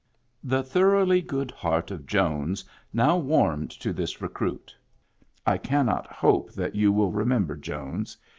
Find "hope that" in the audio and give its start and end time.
6.07-6.73